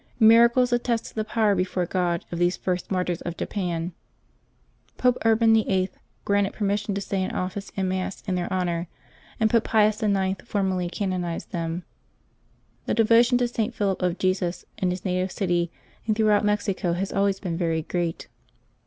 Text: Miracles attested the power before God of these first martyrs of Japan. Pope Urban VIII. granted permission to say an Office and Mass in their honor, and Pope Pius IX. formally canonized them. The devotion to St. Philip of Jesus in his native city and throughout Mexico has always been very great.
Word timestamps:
Miracles 0.19 0.73
attested 0.73 1.13
the 1.15 1.23
power 1.23 1.53
before 1.53 1.85
God 1.85 2.25
of 2.31 2.39
these 2.39 2.57
first 2.57 2.89
martyrs 2.89 3.21
of 3.21 3.37
Japan. 3.37 3.93
Pope 4.97 5.19
Urban 5.25 5.53
VIII. 5.53 5.91
granted 6.25 6.53
permission 6.53 6.95
to 6.95 7.01
say 7.01 7.21
an 7.23 7.29
Office 7.35 7.71
and 7.77 7.87
Mass 7.87 8.23
in 8.27 8.33
their 8.33 8.51
honor, 8.51 8.87
and 9.39 9.47
Pope 9.47 9.63
Pius 9.65 10.01
IX. 10.01 10.43
formally 10.43 10.89
canonized 10.89 11.51
them. 11.51 11.83
The 12.87 12.95
devotion 12.95 13.37
to 13.37 13.47
St. 13.47 13.75
Philip 13.75 14.01
of 14.01 14.17
Jesus 14.17 14.65
in 14.79 14.89
his 14.89 15.05
native 15.05 15.31
city 15.31 15.69
and 16.07 16.15
throughout 16.15 16.43
Mexico 16.43 16.93
has 16.93 17.13
always 17.13 17.39
been 17.39 17.55
very 17.55 17.83
great. 17.83 18.27